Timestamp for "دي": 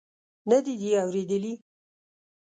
0.81-0.89